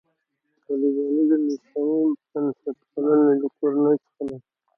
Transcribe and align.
طالبانیزم 0.65 1.41
د 1.47 1.49
اسلامي 1.59 2.11
بنسټپالنې 2.31 3.33
له 3.41 3.47
کورنۍ 3.57 3.95
څخه 4.05 4.23
دی. 4.29 4.37